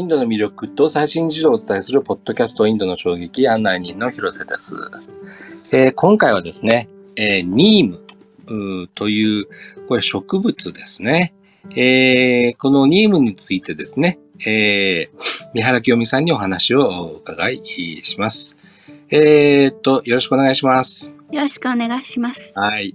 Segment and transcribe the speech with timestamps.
[0.00, 4.74] インドの魅力と最新事情をお伝えするポッドキャストインドの衝撃案内人の広瀬です。
[5.74, 9.46] えー、今回はですね、えー、ニームという、
[9.88, 11.34] これ植物ですね。
[11.76, 18.56] えー、このニームについてですね、えー、三原清美さんにお話をお伺いします。
[19.10, 21.12] えー、っと、よろしくお願いします。
[21.30, 22.58] よろしくお願いします。
[22.58, 22.94] はい。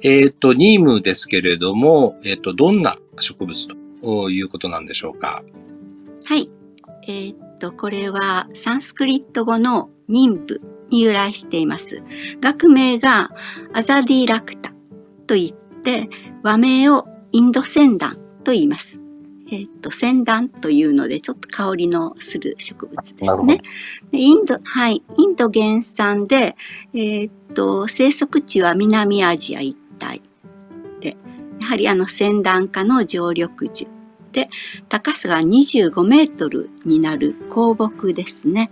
[0.00, 3.68] えー、っと、ニームですけれども、えー、っと、どんな植物
[4.00, 5.42] ということなんでしょうか？
[6.28, 6.50] はい。
[7.04, 10.60] えー、っと、これはサンスクリット語の任部
[10.90, 12.02] に由来しています。
[12.42, 13.30] 学名が
[13.72, 14.74] アザディラクタ
[15.26, 15.50] と言っ
[15.82, 16.10] て、
[16.42, 19.00] 和名をインドセンダンと言います。
[19.50, 23.62] えっ、と、センダンというので、ちょっと香りのする植物ですね。
[24.12, 26.56] インド、はい、インド原産で、
[26.92, 30.20] えっ、と、生息地は南アジア一帯
[31.00, 31.16] で、
[31.58, 33.88] やはりあの、セ暖化の常緑樹
[34.32, 34.48] で、
[34.88, 38.70] 高さが25メートルになる香木ですね。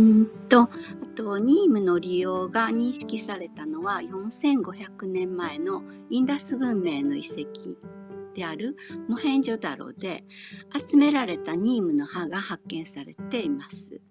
[0.00, 0.68] んと、あ
[1.14, 7.76] と、ニームの利用が認識されたのは4500年前のインダス文明の遺跡
[8.34, 8.76] である
[9.08, 10.24] モヘンジョダロで
[10.88, 14.02] 集められたニームの葉が発見されています。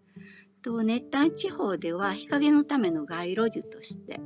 [0.63, 4.19] と熱帯地方では日陰のための街路樹として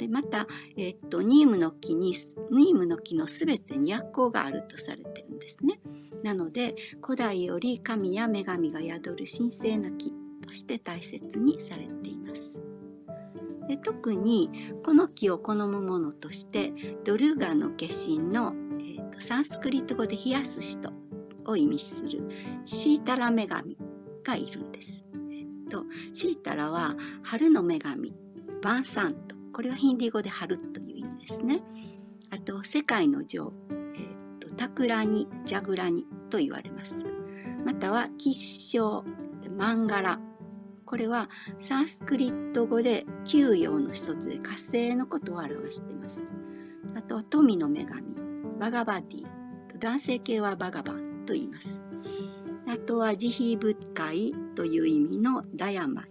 [0.00, 0.46] でまた、
[0.78, 2.14] えっと、ニームの木に
[2.50, 5.78] ニームの木のすべてに薬効があるとされてるんですね。
[6.22, 10.10] なので古代より神や女神が宿る神聖な木
[10.46, 12.62] として大切にされています。
[13.68, 16.72] で特にこの木を好むものとして
[17.04, 20.94] ドルーガの化身の、えーと、サンスクリット語で冷やす人
[21.44, 22.26] を意味する
[22.64, 23.76] シータラ女神
[24.24, 25.04] がいるんです。
[25.12, 28.14] えーと、シータラは春の女神
[28.62, 31.62] バンサントこれはヒンディー語で春という意味ですね。
[32.30, 37.06] あと世界の女王、えーと、タクラニジャグラニと言われます。
[37.64, 39.04] または吉祥
[39.56, 40.20] マンガラ
[40.90, 41.28] これは
[41.58, 46.34] サンスクリット語で休養の一つで火星のことを表しています。
[46.96, 48.16] あと富の女神
[48.58, 49.26] バガバディ
[49.78, 51.84] 男性系はバガバンと言います。
[52.66, 56.09] あとは慈悲仏会という意味のダヤマイ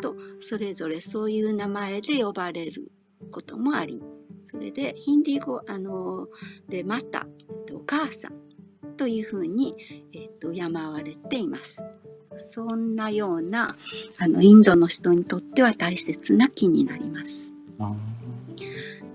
[0.00, 2.90] とそれぞれそういう名前で呼ばれる
[3.30, 4.02] こともあり
[4.44, 6.28] それでヒンディー語あの
[6.68, 8.48] でまたえっとお母さん
[8.96, 9.74] というふうに、
[10.12, 11.84] えっと、敬われています。
[12.36, 13.76] そんなような
[14.18, 17.52] あのインドの人にとっては大切な木になります。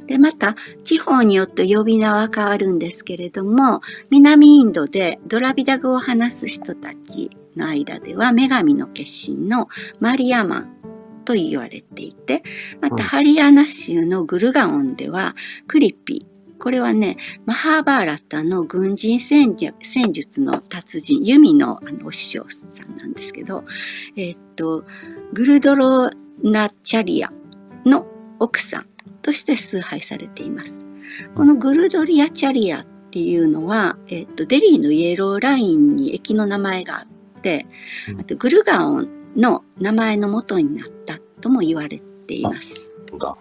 [0.07, 9.69] でまた地方によって呼び名は変わるんですけれども南インドでドラビダ語を話す人たちの間では女神の化身の
[9.99, 10.73] マリアマン
[11.25, 12.43] と言われていて
[12.81, 15.35] またハリアナ州のグルガオンでは
[15.67, 16.25] クリピ
[16.59, 23.65] これはねマハーバーラタの軍人戦術の達人弓のあのお師匠さんなんですけど、
[24.15, 24.85] えー、っと
[25.33, 26.09] グルドロ
[26.41, 27.31] ナチャリア
[27.85, 28.07] の
[28.39, 28.92] 奥さん
[29.23, 30.85] として崇拝されています。
[31.35, 37.07] このグルドリアチャリアっていうのは、えー、っとデリーのイエローラインに駅の名前があ
[37.37, 37.65] って、
[38.19, 42.91] あとグルガオンの名前の元になったとも言われています。
[43.19, 43.37] は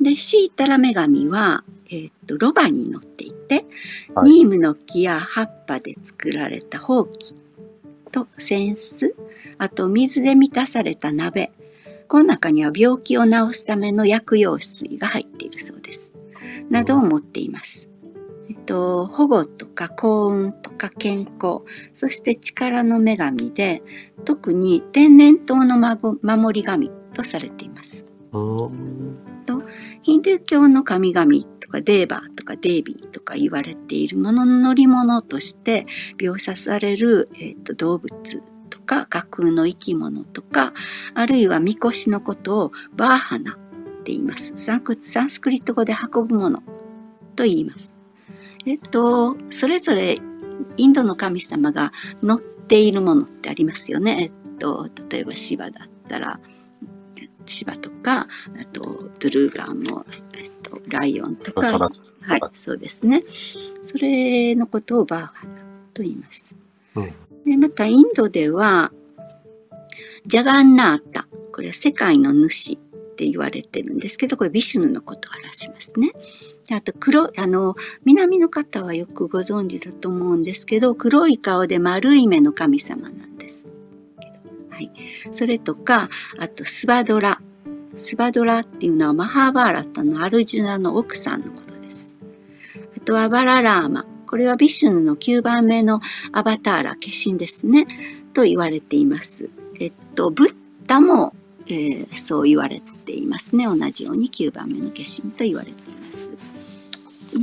[0.00, 3.64] い、でシータラ女神は、えー、っとロバに乗っていて、
[4.14, 7.34] はい、ニームの木や葉っぱで作られたほうき
[8.12, 9.14] と扇子
[9.58, 11.50] あと水で満たされた鍋
[12.08, 16.12] この中には病気を治すための薬用水が入っているそうです。
[16.70, 17.88] などを持っています。
[18.48, 23.82] えっと、保護とか幸運とか健康そして力の女神で
[24.24, 25.78] 特に天然痘の
[26.22, 28.06] 守り神とされています。
[29.46, 29.62] と
[30.02, 35.86] ヒンドゥー教の神々とかデーバーとかデービーとか言われているものの乗り物として
[36.18, 38.53] 描写される、えっと、動物と
[38.84, 40.72] か架空の生き物とか
[41.14, 43.54] あるいはみこしのことをバーハナっ
[44.04, 46.62] て言いますサンスクリット語で運ぶもの
[47.36, 47.94] と言います
[48.66, 50.18] えっと、それぞれ
[50.76, 51.92] インドの神様が
[52.22, 54.16] 乗っているものってありますよね。
[54.22, 56.40] えっと、例えば芝だったら、
[57.44, 58.26] 芝とか、
[58.58, 60.06] あと、ドゥルーガーも、
[60.38, 61.78] えっと、ライオンとか、
[62.20, 63.22] はい、そうですね。
[63.82, 65.60] それのことをバーハナ
[65.92, 66.56] と言います。
[66.96, 67.12] うん、
[67.44, 68.92] でまた、インドでは、
[70.26, 72.76] ジャガンナータ、これは世界の主っ
[73.16, 76.12] て言われてるんですけど、これビシュヌのことを表しますね。
[76.72, 77.74] あと黒あの
[78.04, 83.66] 南の方はよくご存知だと思うんですけど黒い顔で丸い目の神様なんです。
[84.70, 84.90] はい、
[85.30, 86.08] それとか
[86.38, 87.40] あとスバドラ
[87.96, 92.16] スバドラっていうのはマハーバーラタのアルジュナの奥さんのことです。
[92.96, 96.00] あとはバララーマこれはビシュヌの9番目の
[96.32, 97.86] アバターラ、化身ですね。
[98.32, 99.50] と言われています。
[99.80, 100.54] えっと、ブッ
[100.86, 101.34] ダも、
[101.66, 103.64] えー、そう言われていますね。
[103.66, 106.30] 同じように9番目の化身と言われています。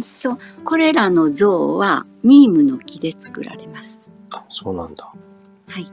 [0.04, 4.12] そう、これらの像はニームの木で作られます。
[4.31, 5.13] あ、そうなんだ。
[5.68, 5.92] はい。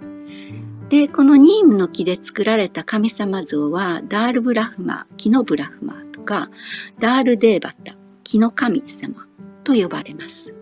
[0.88, 6.50] で、このニームの木で作られた神様像は、ダールブラフマ、木のブラフマとか、
[6.98, 7.94] ダールデーバタ、
[8.24, 9.26] 木の神様
[9.64, 10.57] と呼ばれます。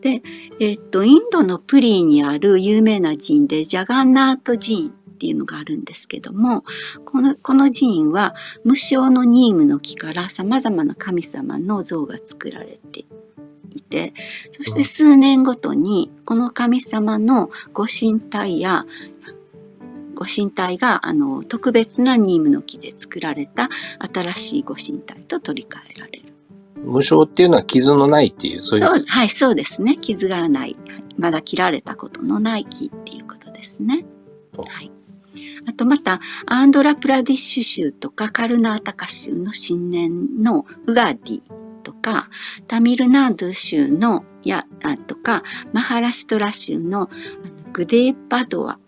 [0.00, 0.22] で、
[0.60, 6.64] えっと、インドのプリーにある有名な寺院でジャガンナート寺院っていうのがあるんですけども、
[7.04, 8.34] このこの寺院は
[8.64, 13.06] 無償のニームの木から様々な神様の像が作られて
[13.74, 14.12] いて、
[14.56, 18.84] そして数年ごとにこの神様のご神体や
[20.14, 23.70] ご神体があの特別なニームの木で作られた
[24.12, 26.32] 新しいご神体と取り替えられる。
[26.84, 28.86] 無償っていうのは傷のないっていう、そういう。
[29.06, 29.96] はい、そうですね。
[29.96, 30.76] 傷がない。
[31.18, 34.04] まだ切られたことのない木っていうことですね。
[34.56, 34.90] はい。
[35.68, 41.42] あとまた、アンドラプラディッシュ州とかカルナータカ州の新年のウガディ
[41.82, 42.28] とか、
[42.68, 45.42] タミルナード州のや、あとか、
[45.72, 47.10] マハラシトラ州の
[47.72, 48.78] グデーパドア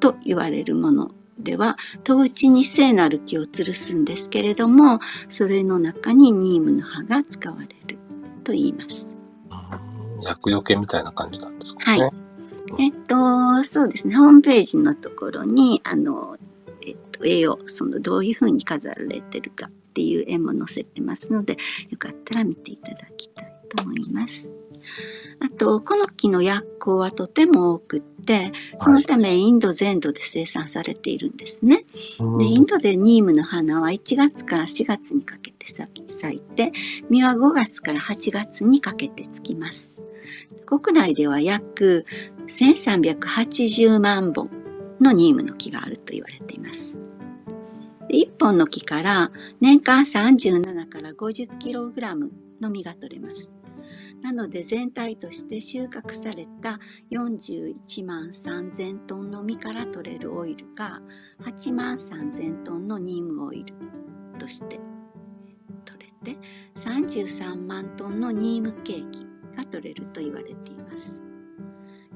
[0.00, 1.10] と言われるもの
[1.42, 7.98] では、戸内に聖なる木を吊るすんですけれども、それの中にニームの葉が使われる
[8.44, 9.16] と言います。
[10.22, 12.02] 薬よけみたいな感じなんですかね。
[12.02, 12.10] はい。
[12.78, 14.16] えっと、そうですね。
[14.16, 16.38] ホームページのところに、あの、
[16.86, 21.56] えっと、絵を、その、どういうふうに飾られてるかっていう絵も載せてますので、
[21.90, 24.52] よかったら見ていただきたいと思います。
[25.40, 31.84] あと、この木の薬効はとても多くって、そのためインド全土で生産されているんですね。
[32.38, 36.72] でインドでニームの花は1月から4月にかけて咲いて、
[37.10, 40.04] 実は5月から8月にかけてつきます。
[40.66, 42.06] 国内では約
[42.46, 44.50] 1380万本
[45.00, 46.98] のニームの木があると言われています。
[48.08, 49.30] 1本の木から
[49.60, 52.30] 年間37から 50kg
[52.60, 53.54] の実が取れます。
[54.22, 56.78] なので全体として収穫された
[57.10, 61.00] 41万3000トンの実から取れるオイルが
[61.42, 63.74] 8万3000トンのニームオイル
[64.38, 64.80] として
[65.84, 66.38] 取れて
[66.76, 69.26] 33万トンのニームケーキ
[69.56, 71.22] が取れると言われています。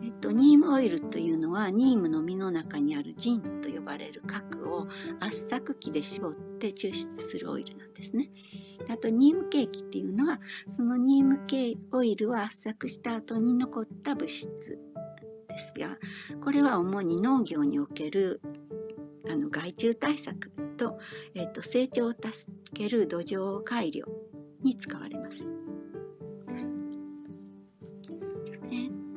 [0.02, 4.86] えっと、ニームオイルというのはニームの実の中にあるジンと呼ばれる核を
[5.20, 8.30] 圧搾機で絞ってて抽出するオイルなんですね。
[8.88, 14.78] あとニームケーキっていうのはそのニーム系オイルを圧搾した後に残った物質
[15.48, 15.96] ですが
[16.42, 18.40] これは主に農業における
[19.28, 20.98] あの害虫対策と,、
[21.34, 24.06] えっと成長を助ける土壌改良
[24.62, 25.54] に使われます。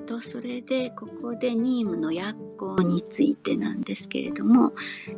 [0.09, 4.73] とそれでここでニームの薬効についてなんですけれども、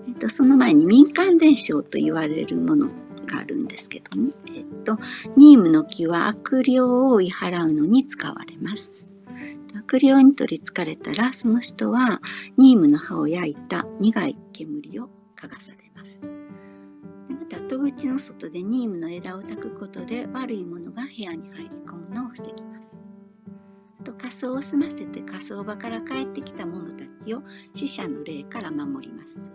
[0.08, 2.88] えっと、その前に民間伝承と言われるもの
[3.26, 5.00] があるんですけども、えっと、
[5.36, 9.08] ニームの木は悪霊を追い払うのに使われます。
[9.74, 12.22] 悪霊に取りつかれたらその人は
[12.58, 16.24] ニームの葉を焼いた苦い煙を嗅がされます。
[17.30, 23.11] また戸口の外でニームの枝を焚くことで悪いものが部屋に入り込むのを防ぎます。
[24.01, 27.43] と仮装を済ませて火葬場から帰ってきた者たちを
[27.74, 29.53] 死者の霊から守ります。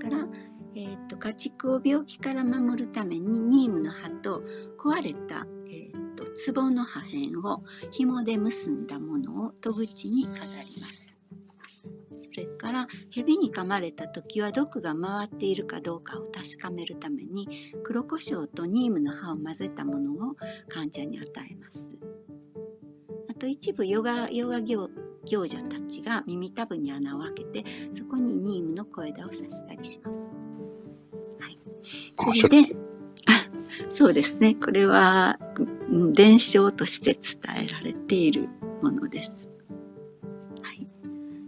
[0.00, 0.26] から、
[0.74, 4.42] えーと、家畜を病気から守るためにニームの葉と
[4.78, 7.62] 壊れた、えーと、と壺の破片を
[7.92, 11.10] 紐で結んだものを戸口に飾ります。
[12.20, 17.48] それから蛇に噛まれた時は毒が回っているかどうかを確かめるために
[17.82, 20.36] 黒胡椒とニームの葉を混ぜたものを
[20.68, 22.09] 患者に与えます。
[23.40, 24.88] と一部ヨガヨガ行
[25.24, 30.30] 行者たちが耳たぶに穴を開けてそこにニームの小枝を刺したりします。
[31.40, 31.48] は
[32.32, 32.76] い、それで
[33.88, 35.38] そうですねこれは
[36.12, 38.48] 伝承として伝えられている
[38.82, 39.50] ものです。
[40.62, 40.86] はい、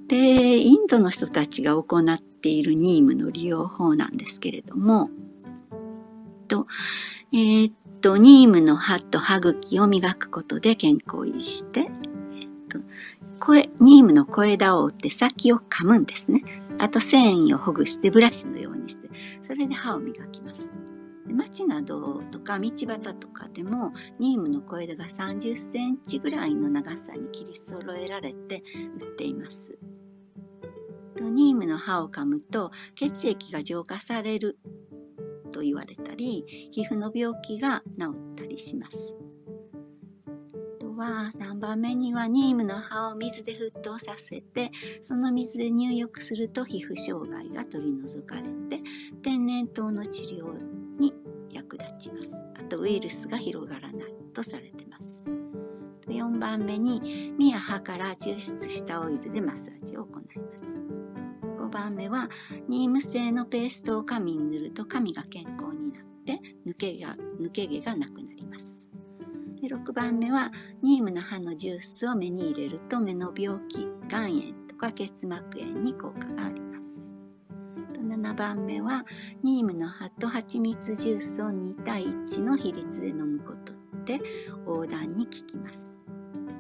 [0.08, 5.10] でインドの人たちが行っているニームの利用法なんですけれども
[6.48, 6.66] と
[7.32, 11.88] えー、っと、ニームの葉と歯茎を磨くことで健康を維持して、えっ
[12.68, 12.80] と、
[13.38, 16.42] 声ニームの小枝を折って先を噛むんですね。
[16.78, 19.08] あと繊維をほぐしてブラシのようにして、
[19.40, 20.74] それで歯を磨きます。
[21.26, 28.64] で街などとか道端とかでもニームの小枝が30センチぐらいの長さに切り揃えられて
[29.00, 29.78] 売っています。
[31.20, 34.58] ニームの歯を噛むと血液が浄化される
[35.52, 39.16] と言われたり皮膚の病気が治ったりします。
[40.96, 48.48] は3番目にはニームの葉を水で沸騰させてその水で入浴すると皮膚障害が取り除かれて
[49.22, 50.54] 天然痘の治療
[50.98, 51.12] に
[51.50, 52.34] 役立ちます。
[52.58, 55.26] あとウイルスが広がらないとされてます。
[56.08, 60.71] 4番目に身や歯から抽出したオイルでマッサージを行います。
[61.82, 62.30] 番目は
[62.68, 68.88] ニーム製のペーストを髪に塗ると髪が健康になって抜けが抜け毛がなくなります。
[69.60, 77.12] で6番目はニームの葉のジュースを目に入れると目の病気肝炎とか結膜炎に効果があります。
[78.00, 79.04] 7番目は
[79.42, 83.72] ニームの葉と蜂蜜ジュースを2対1の比率で飲むこと
[84.04, 84.20] で
[84.66, 85.96] 横断に効きます。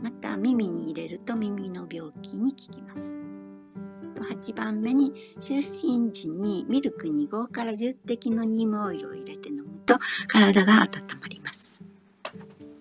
[0.02, 3.21] また耳に入れると耳の病気に効きます。
[4.20, 10.88] 8番目に就寝時にミルク2合から10滴のニームオイルを入れて飲むと体が温
[11.20, 11.84] まります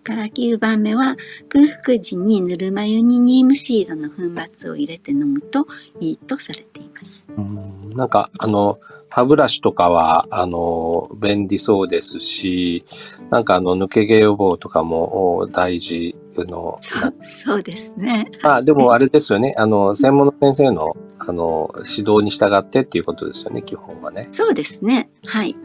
[0.03, 1.15] から9番目は
[1.49, 4.15] 空腹時にぬるま湯にニームシードの粉
[4.55, 5.67] 末を入れて飲むと
[5.99, 7.27] いいとされています。
[7.37, 12.85] うんなんかあの歯ブラシとかはあの便利そうですし
[13.29, 16.79] なんかあの抜け毛予防とかも大事の
[17.19, 18.27] そうですね。
[18.41, 24.27] まあでもあれですよねあの専門の先生のあの指導に従ってっていうことですよね基本はね。
[24.31, 25.55] そうですねはい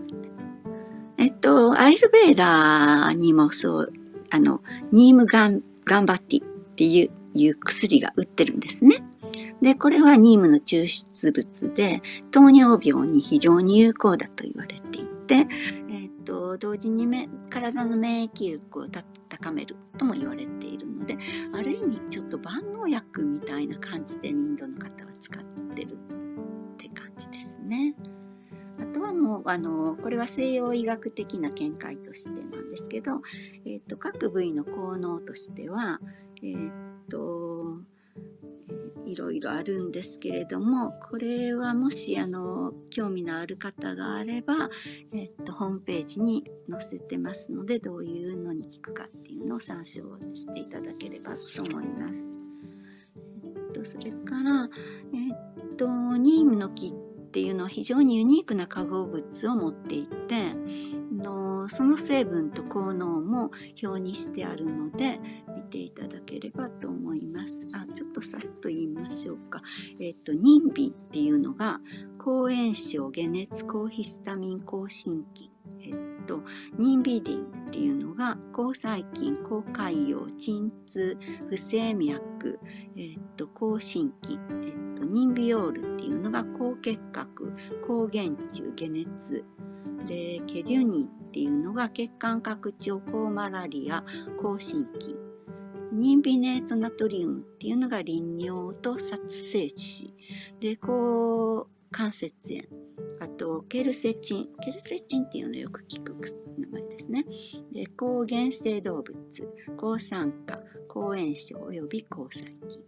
[1.19, 3.93] えっとアイルベーダーにもそう
[4.31, 4.61] あの、
[4.93, 6.47] ニームガンガンバッティっ
[6.77, 9.03] ていういう薬が売ってるんですね。
[9.61, 15.47] で、これはニームの抽出物で、糖尿病に非常に有効だと言われていて、
[16.27, 18.89] と、同時にめ体の免疫力を
[19.29, 21.17] 高めるとも言われているので、
[21.55, 25.43] ある意味ちょっと万能薬みたいな感じでインドの方は使っ
[25.75, 27.95] てるって感じですね。
[28.79, 33.23] あとはもうあのこれは西洋医学的な見解としてなんですけど、
[33.65, 36.01] えーと、各部位の効能としては、
[36.43, 36.71] えー
[37.09, 37.81] と
[39.07, 44.69] いろいろあるんですけれどもこれはもしあの興味のある方があれば、
[45.13, 50.03] えーと、ホームページに載せてますのでどういうのに効くかっていうのを参照
[50.35, 52.41] していただければと思います。
[53.45, 54.69] えーと、それから、
[55.13, 60.55] えー、とニームの木っていうのは非常にユニークな化合物を持っていて
[61.69, 63.51] その成分と効能も
[63.83, 65.21] 表にしてあるので
[65.55, 67.69] 見ていただければと思います。
[67.73, 69.63] あちょっとさっと言いましょうか。
[70.01, 71.81] えっ、とニンビっていうのが
[72.19, 76.43] 抗炎症解熱抗ヒスタミン抗心筋えっと、
[76.79, 81.17] ニンビディンっていうのが抗細菌、抗潰瘍、鎮痛、
[81.49, 82.59] 不整脈、
[82.97, 87.53] えっと、抗心筋、えっと、ニンビオールっていうのが高結核、
[87.87, 89.45] 抗原虫、解熱。
[90.07, 94.05] で、ケデュニンっっていうのが血管拡張、抗マラリア、
[94.39, 95.17] 抗心筋。
[95.93, 100.13] ニンビネートナトリウムっていうのが利尿と殺生死。
[100.61, 102.63] で、抗関節炎。
[103.21, 104.49] あと、ケルセチン。
[104.63, 106.15] ケルセチンっていうのよく聞く
[106.59, 107.25] 名前ですね。
[107.73, 109.17] で抗原性動物、
[109.77, 112.83] 抗酸化、抗炎症及び抗細菌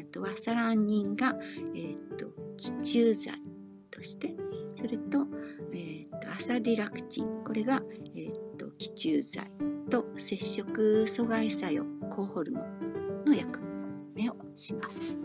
[0.00, 0.04] あ。
[0.12, 1.34] とはサランニンが、
[1.74, 3.34] えーと、気中剤
[3.90, 4.34] として
[4.74, 5.26] それ,、と、
[6.40, 7.82] アサディラクチンこれが、
[8.16, 9.50] えーと、と気中剤
[9.90, 13.60] と接触阻害作用抗ホルモンの役
[14.14, 15.20] 目をします。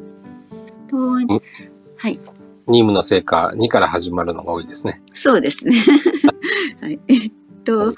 [0.90, 1.22] とは
[2.10, 2.20] い。
[2.68, 5.02] ニームの成果2から始まるのが多いですね。
[5.14, 5.78] そうですね。
[6.82, 7.00] はい。
[7.08, 7.32] えっ
[7.64, 7.96] と、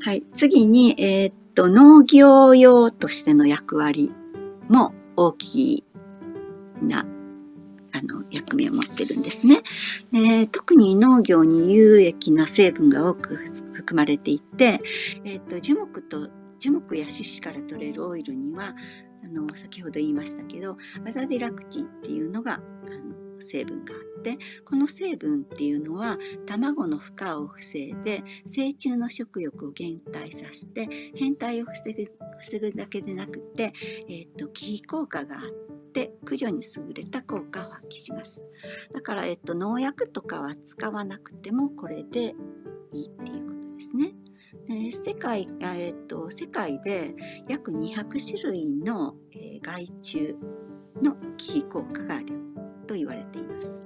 [0.00, 0.24] はい。
[0.32, 4.10] 次に、えー、っと、農業用としての役割
[4.68, 5.84] も大きい
[6.82, 7.06] な
[7.96, 9.62] あの役目を持ってるんですね。
[10.12, 13.36] え特に農業に有益な成分が多く
[13.72, 14.80] 含まれていて、
[15.24, 18.74] えーと、樹木と樹木や種子から取れるオイルには
[19.24, 20.76] あの先ほど言いましたけど
[21.06, 32.06] アザディラクチンっていうのがあの成分があってこの成分っていうのは卵の孵化を防いで成虫の食欲を減退させて変態を防ぐ
[32.40, 33.72] 防ぐだけでなくて、
[34.08, 35.65] えーと、気効果があっ
[35.96, 38.46] てて駆除に優れた効果を発揮します。
[38.92, 42.34] だから、えっと、農薬とかは使わなくてもこれで
[42.92, 44.12] いいっていうことですね。
[44.68, 47.14] で世界えっと、世界で
[47.48, 50.36] 約200種類の、えー、害虫
[51.02, 52.26] の気効果がある
[52.86, 53.85] と言われています。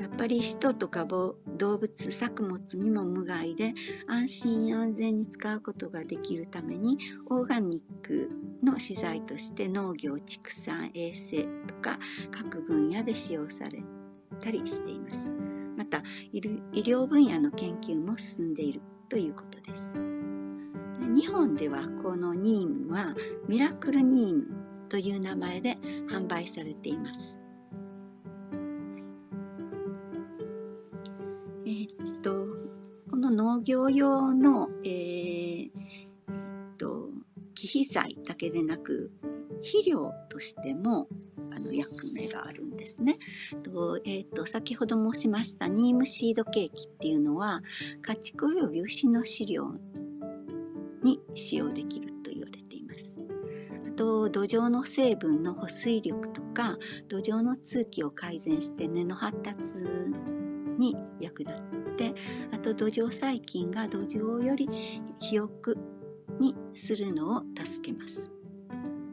[0.00, 1.36] やっぱり人とか動
[1.78, 3.74] 物作物にも無害で
[4.06, 8.30] 安心安全に使うことができるためにオーガニック
[8.62, 11.98] の資材として農業畜産衛生とか
[12.30, 13.82] 各分野で使用され
[14.40, 15.30] たりしています
[15.76, 16.40] また医
[16.72, 19.98] 療分野の研究も進んでいるということです
[21.14, 23.14] 日本ではこのニームは
[23.48, 25.76] ミラクルニームという名前で
[26.08, 27.43] 販売されています。
[33.64, 37.08] 業用の、えー、っと
[37.54, 39.10] 忌避剤だけでなく
[39.62, 41.08] 肥料としても
[41.50, 43.16] あの役目があるんですね。
[43.62, 47.62] とえーと、先ほど申しましたニームシードケーキっていうのは
[48.02, 49.74] 家畜及び牛の飼料
[51.02, 53.18] に使用できると言われています。
[53.86, 56.76] あと土壌の成分の保水力とか
[57.08, 59.60] 土壌の通気を改善して根の発達
[60.78, 61.83] に役立っ
[62.52, 64.68] あと土壌細菌が土壌より
[65.20, 65.76] 肥沃
[66.40, 68.30] にするのを助けます。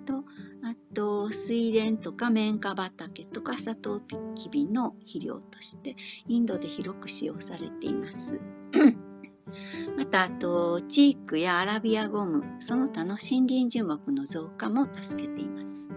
[0.06, 0.24] と
[0.64, 4.02] あと水田とか綿花畑とかサトウ
[4.36, 5.96] キビの肥料として
[6.28, 8.42] インドで広く使用されています。
[9.98, 15.90] またあとチークやアラビアゴムその他の森林樹木の増加も助けています。
[15.90, 15.96] は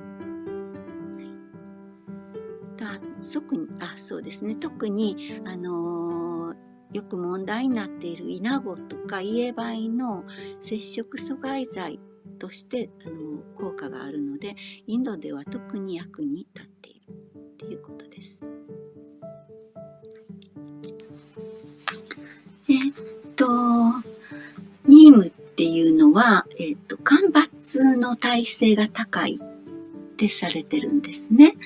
[2.92, 3.00] い、あ
[3.32, 6.23] 特にあそうですね特に、あのー、
[6.94, 10.24] よく問題になっているイナゴとかイエバイの
[10.60, 11.98] 接触阻害剤
[12.38, 14.54] として、あの、効果があるので
[14.86, 17.00] インドでは特に役に立っている
[17.58, 18.48] ということです。
[22.68, 22.92] えっ
[23.36, 23.46] と
[24.86, 31.56] ニームっていうのは、えっと、干ばつの耐性が高いってされてるんですね。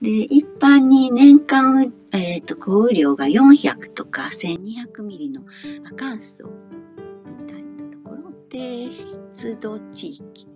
[0.00, 5.44] で、一般に年間、え、ー、と、降雨量が400とか1200ミリの亜
[5.96, 10.46] 乾層みたいなところ、低湿度地域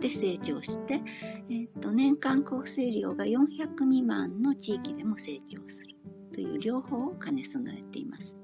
[0.00, 1.02] で成長して、
[1.50, 3.46] え、ー、と、年間降水量が400
[3.80, 5.96] 未満の地域でも成長する。
[6.36, 8.42] という両方を兼ね備えています。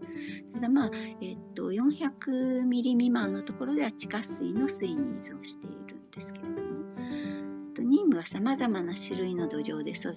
[0.54, 0.90] ただまあ、
[1.20, 6.61] えっと、400ミリ未満のところでは地下水の水に依存しているんですけれども
[7.80, 10.14] も、ニームはさまざまな種類の土壌で育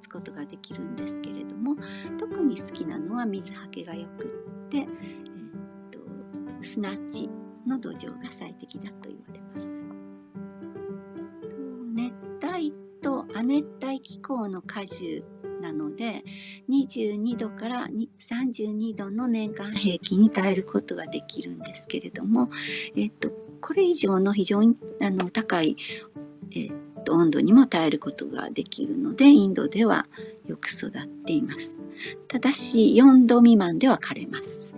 [0.00, 1.76] つことができるんですけれども
[2.18, 4.88] 特に好きなのは水はけがよくって、えー、っ
[5.90, 5.98] と
[6.62, 7.30] 砂地
[7.66, 9.86] の土壌が最適だと言われます。
[11.94, 12.12] 熱
[12.54, 12.72] 帯
[13.02, 15.24] と亜熱帯気候の果樹
[15.60, 16.24] なので
[16.70, 22.50] 22度から32度の年間平均に耐えることができるんですけれども、
[22.96, 25.76] えっと、これ以上の非常にあの高い、
[26.52, 26.72] えっ
[27.08, 30.06] 温度にも耐えることができるのでインドでは
[30.46, 31.78] よく育っています。
[32.28, 34.76] ただし4度未満では枯れます。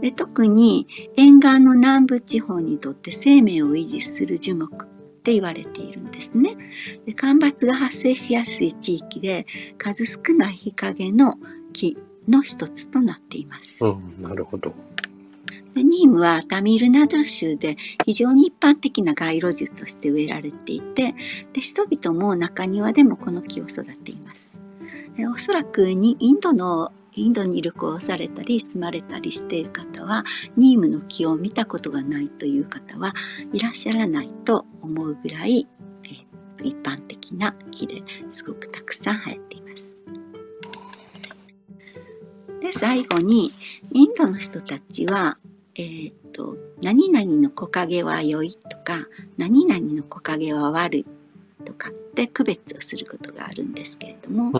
[0.00, 0.86] で特に
[1.16, 4.88] 沿岸の南部地方にとって生命を維持する樹木っ
[5.22, 6.56] て言われているんですね。
[7.06, 9.46] で干ばつが発生しやすい地域で
[9.78, 11.38] 数少ない日陰の
[11.72, 14.74] 木の一つとなっています、うん、なるほど。
[15.82, 21.14] ニームはタミルナド州で非常に一般的な街路樹として植えられていて
[21.52, 24.60] で人々も中庭でもこの木を育ています
[25.34, 30.24] おそらくにインドのインドに旅行されたり住まれたりしている方は
[30.56, 33.14] ニームの木を見たことがないという方は
[33.52, 35.66] いらっしゃらないと思うぐらい
[36.62, 39.98] 一般的な木ですごくたくさん生えています。
[42.60, 43.52] で最後に
[43.92, 45.36] インドの人たちは
[45.78, 51.06] えー、っと、何々の木陰は良いとか、何々の木陰は悪い
[51.66, 54.52] とかって区別をすることがあるんですけれども、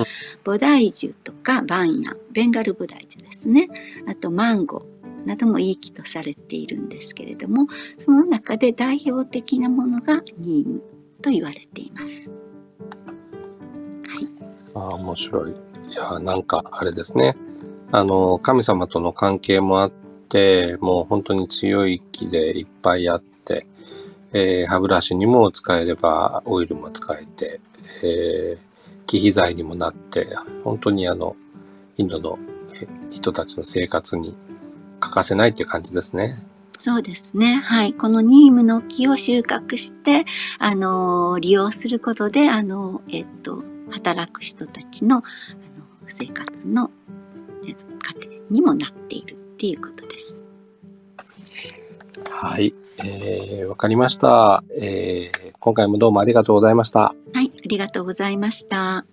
[0.44, 3.70] 菩提樹とかバンヤン、ベンガル菩提樹ですね。
[4.06, 10.82] あとマンゴーなどもいい木とされているんですけれども、その中で代表的なものがニーム
[11.22, 12.30] と言われています。
[14.06, 14.28] はい。
[14.74, 15.50] ああ、面白い。
[15.50, 15.54] い
[15.94, 17.36] や、なんかあれですね。
[17.90, 23.66] あの、神様との関係もあって、て、もう本当に強い木でいっぱいあって、
[24.32, 27.60] えー、歯ブラシにも使えればオイルも使えて、
[28.02, 28.58] えー、
[29.06, 30.28] 木肥材にもなって、
[30.64, 31.36] 本当にあの、
[31.96, 32.38] インドの
[33.10, 34.36] 人たちの生活に
[35.00, 36.34] 欠かせないっていう感じですね。
[36.78, 37.56] そうですね。
[37.56, 37.94] はい。
[37.94, 40.26] このニームの木を収穫して、
[40.58, 45.24] あの、利用することで、あの、えっと、働く人たちの、あの、
[46.06, 46.90] 生活の、
[47.62, 47.74] 家
[48.28, 50.42] 庭にもなっているっていうことです。
[52.30, 52.74] はい。
[52.98, 54.62] えー、わかりました。
[54.78, 57.14] えー、今回もどうもありがとうございました。
[57.32, 59.06] はい、ありがとうございました。